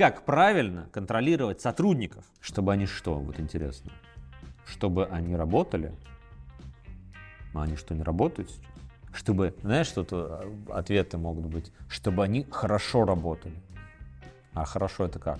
[0.00, 3.92] Как правильно контролировать сотрудников, чтобы они что, вот интересно,
[4.64, 5.94] чтобы они работали,
[7.52, 8.64] а они что, не работают сейчас?
[9.12, 13.60] Чтобы, знаешь, что-то ответы могут быть, чтобы они хорошо работали.
[14.54, 15.38] А хорошо это как?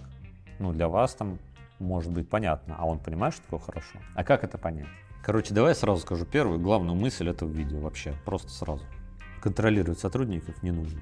[0.58, 1.38] Ну, для вас там
[1.78, 3.98] может быть понятно, а он понимает, что такое хорошо.
[4.14, 4.88] А как это понять?
[5.24, 8.84] Короче, давай я сразу скажу первую, главную мысль этого видео вообще, просто сразу.
[9.40, 11.00] Контролировать сотрудников не нужно.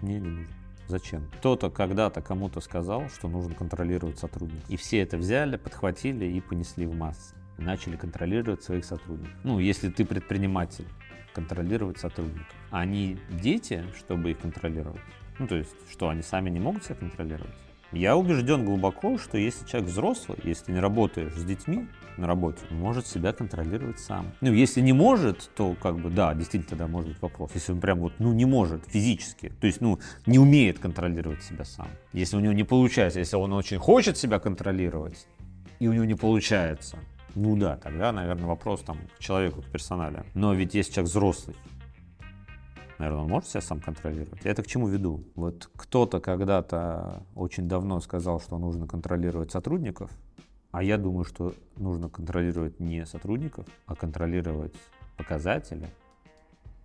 [0.00, 0.61] Не, не нужно.
[0.92, 1.26] Зачем?
[1.38, 4.68] Кто-то когда-то кому-то сказал, что нужно контролировать сотрудников.
[4.68, 7.34] И все это взяли, подхватили и понесли в массы.
[7.56, 9.34] И начали контролировать своих сотрудников.
[9.42, 10.84] Ну, если ты предприниматель,
[11.32, 12.54] контролировать сотрудников.
[12.70, 15.00] А они дети, чтобы их контролировать.
[15.38, 17.56] Ну, то есть, что они сами не могут себя контролировать.
[17.92, 22.78] Я убежден глубоко, что если человек взрослый, если не работаешь с детьми на работе, он
[22.78, 24.32] может себя контролировать сам.
[24.40, 27.50] Ну, если не может, то как бы да, действительно тогда может быть вопрос.
[27.54, 31.64] Если он прям вот, ну, не может физически, то есть, ну, не умеет контролировать себя
[31.64, 31.88] сам.
[32.14, 35.26] Если у него не получается, если он очень хочет себя контролировать,
[35.78, 36.98] и у него не получается,
[37.34, 40.24] ну да, тогда, наверное, вопрос там к человеку, к персонале.
[40.34, 41.56] Но ведь если человек взрослый,
[43.02, 44.44] наверное, он может себя сам контролировать.
[44.44, 45.24] Я это к чему веду?
[45.34, 50.12] Вот кто-то когда-то очень давно сказал, что нужно контролировать сотрудников,
[50.70, 54.74] а я думаю, что нужно контролировать не сотрудников, а контролировать
[55.16, 55.88] показатели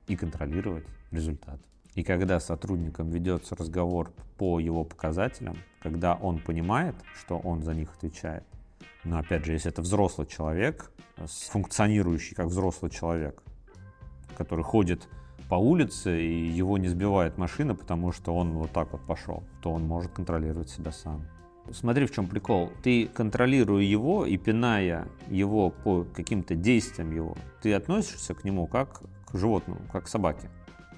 [0.08, 1.60] и контролировать результат.
[1.94, 7.94] И когда сотрудникам ведется разговор по его показателям, когда он понимает, что он за них
[7.96, 8.44] отвечает,
[9.04, 10.92] но опять же, если это взрослый человек,
[11.52, 13.44] функционирующий как взрослый человек,
[14.36, 15.08] который ходит
[15.50, 19.72] по улице, и его не сбивает машина, потому что он вот так вот пошел, то
[19.72, 21.26] он может контролировать себя сам.
[21.72, 22.72] Смотри, в чем прикол.
[22.82, 29.02] Ты, контролируя его и пиная его по каким-то действиям его, ты относишься к нему как
[29.26, 30.50] к животному, как к собаке.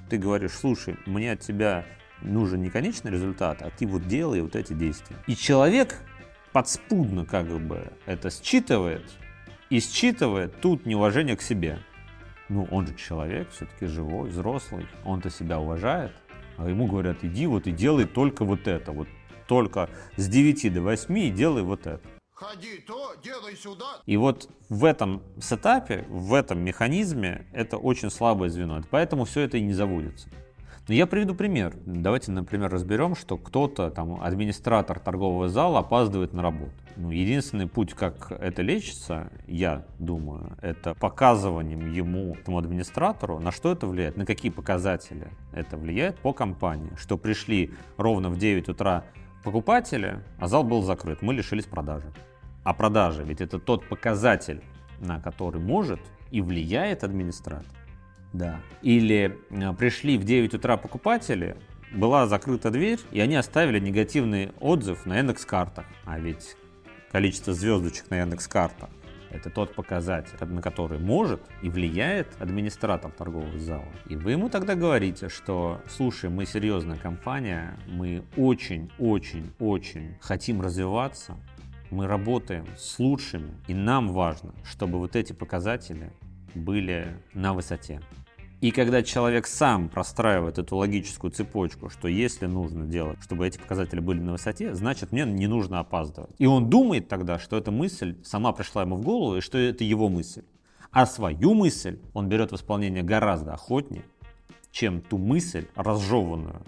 [0.10, 1.86] Ты говоришь, слушай, мне от тебя
[2.22, 5.16] нужен не конечный результат, а ты вот делай вот эти действия.
[5.28, 5.96] И человек
[6.52, 9.06] подспудно как бы это считывает,
[9.70, 11.80] и считывает тут неуважение к себе
[12.50, 16.12] ну, он же человек, все-таки живой, взрослый, он-то себя уважает,
[16.58, 19.08] а ему говорят, иди вот и делай только вот это, вот
[19.48, 22.02] только с 9 до 8 и делай вот это.
[22.34, 24.02] Ходи то, делай сюда.
[24.06, 29.58] И вот в этом сетапе, в этом механизме это очень слабое звено, поэтому все это
[29.58, 30.30] и не заводится.
[30.90, 31.76] Но я приведу пример.
[31.86, 36.72] Давайте, например, разберем, что кто-то, там, администратор торгового зала опаздывает на работу.
[36.98, 43.72] Ну, единственный путь, как это лечится, я думаю, это показыванием ему, этому администратору, на что
[43.72, 46.92] это влияет, на какие показатели это влияет по компании.
[46.98, 49.06] Что пришли ровно в 9 утра
[49.44, 52.12] покупатели, а зал был закрыт, мы лишились продажи.
[52.64, 54.64] А продажа, ведь это тот показатель,
[55.00, 56.00] на который может
[56.32, 57.79] и влияет администратор.
[58.34, 58.62] Да.
[58.82, 61.58] Или э, пришли в 9 утра покупатели,
[61.92, 65.86] была закрыта дверь, и они оставили негативный отзыв на Яндекс картах.
[66.06, 66.56] А ведь
[67.12, 68.90] количество звездочек на Яндекс картах
[69.32, 73.88] это тот показатель, на который может и влияет администратор торгового зала.
[74.08, 81.38] И вы ему тогда говорите, что, слушай, мы серьезная компания, мы очень-очень-очень хотим развиваться,
[81.92, 86.12] мы работаем с лучшими, и нам важно, чтобы вот эти показатели
[86.56, 88.02] были на высоте.
[88.62, 94.02] И когда человек сам простраивает эту логическую цепочку, что если нужно делать, чтобы эти показатели
[94.02, 96.32] были на высоте, значит мне не нужно опаздывать.
[96.40, 99.86] И он думает тогда, что эта мысль сама пришла ему в голову и что это
[99.86, 100.44] его мысль.
[100.92, 104.04] А свою мысль он берет в исполнение гораздо охотнее,
[104.72, 106.62] чем ту мысль разжеванную,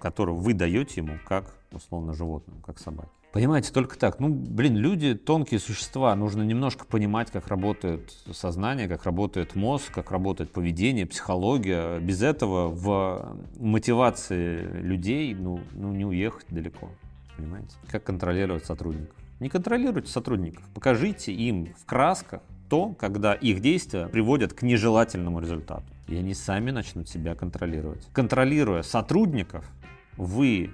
[0.00, 3.10] которую вы даете ему как условно животному, как собаке.
[3.36, 4.18] Понимаете, только так.
[4.18, 6.16] Ну, блин, люди тонкие существа.
[6.16, 12.00] Нужно немножко понимать, как работает сознание, как работает мозг, как работает поведение, психология.
[12.00, 16.88] Без этого в мотивации людей ну, ну не уехать далеко.
[17.36, 17.76] Понимаете?
[17.90, 19.14] Как контролировать сотрудников?
[19.38, 20.64] Не контролируйте сотрудников.
[20.72, 25.84] Покажите им в красках то, когда их действия приводят к нежелательному результату.
[26.08, 28.08] И они сами начнут себя контролировать.
[28.14, 29.70] Контролируя сотрудников,
[30.16, 30.70] вы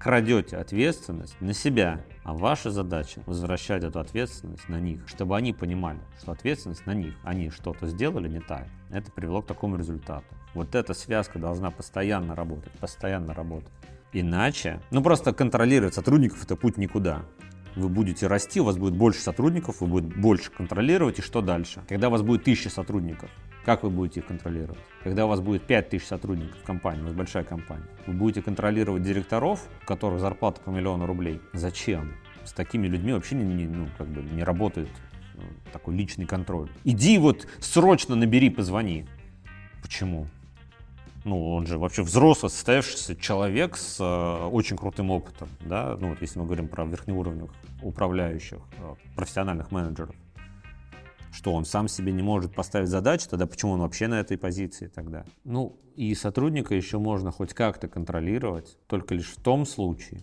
[0.00, 6.00] крадете ответственность на себя, а ваша задача возвращать эту ответственность на них, чтобы они понимали,
[6.18, 10.24] что ответственность на них, они что-то сделали не так, это привело к такому результату.
[10.54, 13.70] Вот эта связка должна постоянно работать, постоянно работать.
[14.12, 17.22] Иначе, ну просто контролировать сотрудников это путь никуда.
[17.76, 21.82] Вы будете расти, у вас будет больше сотрудников, вы будете больше контролировать, и что дальше?
[21.88, 23.30] Когда у вас будет тысяча сотрудников,
[23.64, 24.78] как вы будете их контролировать?
[25.02, 29.02] Когда у вас будет 5000 сотрудников в компании, у вас большая компания, вы будете контролировать
[29.02, 31.40] директоров, у которых зарплата по миллиону рублей.
[31.52, 32.14] Зачем?
[32.44, 34.88] С такими людьми вообще не, не, ну, как бы не работает
[35.34, 35.42] ну,
[35.72, 36.68] такой личный контроль.
[36.84, 39.06] Иди вот срочно набери, позвони.
[39.82, 40.26] Почему?
[41.24, 46.22] ну, он же вообще взрослый, состоявшийся человек с э, очень крутым опытом, да, ну, вот
[46.22, 47.50] если мы говорим про верхнеуровневых
[47.82, 50.14] управляющих, э, профессиональных менеджеров,
[51.32, 54.88] что он сам себе не может поставить задачи, тогда почему он вообще на этой позиции
[54.88, 55.24] тогда?
[55.44, 60.20] Ну, и сотрудника еще можно хоть как-то контролировать, только лишь в том случае,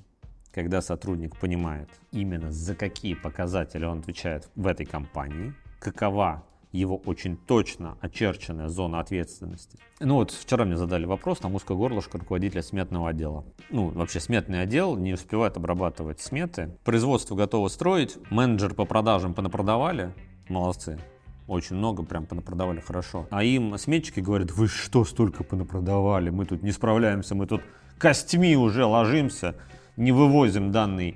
[0.51, 7.37] когда сотрудник понимает именно за какие показатели он отвечает в этой компании, какова его очень
[7.37, 9.77] точно очерченная зона ответственности.
[9.99, 13.45] Ну вот вчера мне задали вопрос, там узкое горлышко руководителя сметного отдела.
[13.69, 16.77] Ну, вообще сметный отдел не успевает обрабатывать сметы.
[16.83, 20.13] Производство готово строить, менеджер по продажам понапродавали,
[20.49, 20.99] молодцы.
[21.47, 23.25] Очень много прям понапродавали хорошо.
[23.29, 27.61] А им сметчики говорят, вы что столько понапродавали, мы тут не справляемся, мы тут
[27.97, 29.55] костьми уже ложимся,
[29.95, 31.15] не вывозим данный,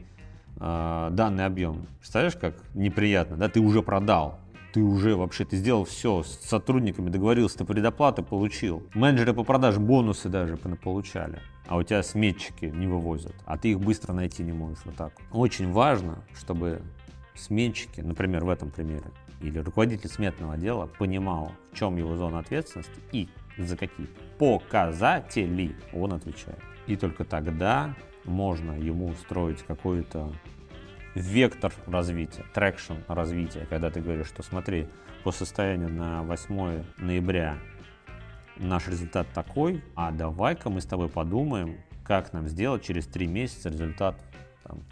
[0.57, 1.85] э, данный объем.
[1.99, 4.39] Представляешь, как неприятно, да, ты уже продал,
[4.73, 8.83] ты уже вообще, ты сделал все, с сотрудниками договорился, ты предоплаты получил.
[8.93, 11.39] Менеджеры по продажам бонусы даже получали.
[11.67, 15.13] А у тебя сметчики не вывозят, а ты их быстро найти не можешь вот так.
[15.31, 16.81] Очень важно, чтобы
[17.35, 19.05] сменщики, например, в этом примере,
[19.41, 24.07] или руководитель сметного отдела понимал, в чем его зона ответственности и за какие
[24.37, 26.59] показатели он отвечает.
[26.87, 27.95] И только тогда
[28.25, 30.31] можно ему устроить какой-то
[31.15, 34.87] вектор развития, traction развития, когда ты говоришь, что смотри,
[35.23, 37.57] по состоянию на 8 ноября
[38.57, 43.69] наш результат такой, а давай-ка мы с тобой подумаем, как нам сделать через 3 месяца
[43.69, 44.21] результат
[44.63, 44.83] там,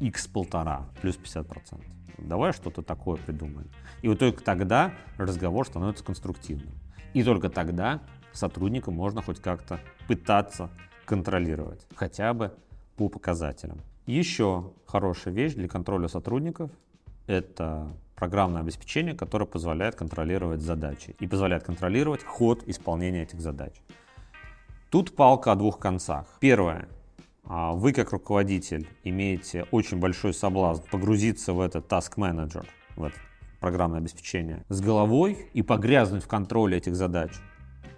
[0.00, 1.82] x полтора, плюс 50%.
[2.18, 3.68] Давай что-то такое придумаем.
[4.02, 6.74] И вот только тогда разговор становится конструктивным.
[7.14, 8.02] И только тогда
[8.32, 10.70] сотрудника можно хоть как-то пытаться
[11.04, 12.54] контролировать, хотя бы
[12.96, 13.80] по показателям.
[14.06, 16.70] Еще хорошая вещь для контроля сотрудников–
[17.26, 23.74] это программное обеспечение, которое позволяет контролировать задачи и позволяет контролировать ход исполнения этих задач.
[24.90, 26.26] Тут палка о двух концах.
[26.40, 26.88] Первое.
[27.50, 33.16] А, вы как руководитель имеете очень большой соблазн погрузиться в этот task manager, в это
[33.58, 37.32] программное обеспечение с головой и погрязнуть в контроле этих задач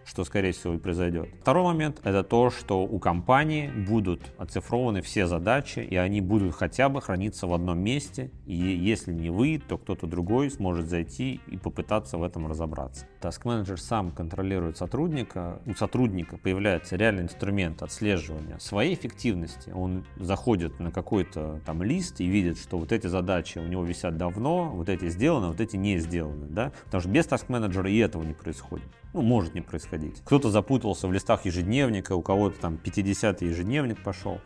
[0.05, 1.29] что, скорее всего, и произойдет.
[1.41, 6.89] Второй момент– это то, что у компании будут оцифрованы все задачи, и они будут хотя
[6.89, 11.57] бы храниться в одном месте, и если не вы, то кто-то другой сможет зайти и
[11.57, 13.07] попытаться в этом разобраться.
[13.21, 19.71] Manager сам контролирует сотрудника, у сотрудника появляется реальный инструмент отслеживания своей эффективности.
[19.71, 24.17] Он заходит на какой-то там лист и видит, что вот эти задачи у него висят
[24.17, 26.73] давно, вот эти сделаны, вот эти не сделаны, да?
[26.85, 28.87] Потому что без Manager и этого не происходит.
[29.13, 30.21] Ну, может не происходить.
[30.25, 34.41] Кто-то запутался в листах ежедневника, у кого-то там 50-й ежедневник пошел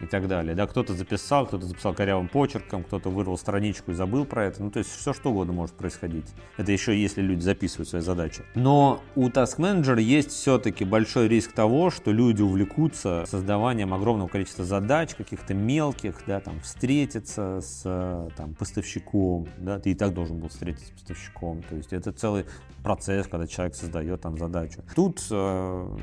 [0.00, 0.54] и так далее.
[0.54, 4.62] Да, кто-то записал, кто-то записал корявым почерком, кто-то вырвал страничку и забыл про это.
[4.62, 6.26] Ну, то есть все что угодно может происходить.
[6.56, 8.42] Это еще если люди записывают свои задачи.
[8.54, 14.64] Но у Task Manager есть все-таки большой риск того, что люди увлекутся создаванием огромного количества
[14.64, 20.48] задач, каких-то мелких, да, там, встретиться с там, поставщиком, да, ты и так должен был
[20.48, 21.62] встретиться с поставщиком.
[21.62, 22.46] То есть это целый
[22.82, 24.82] процесс, когда человек создает там задачу.
[24.94, 25.96] Тут э,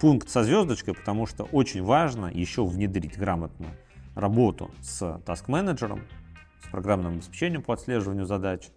[0.00, 3.66] пункт со звездочкой, потому что очень важно еще внедрить грамотно
[4.14, 6.02] работу с task-менеджером,
[6.64, 8.68] с программным обеспечением по отслеживанию задач,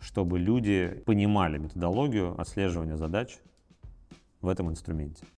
[0.00, 3.38] чтобы люди понимали методологию отслеживания задач
[4.40, 5.24] в этом инструменте.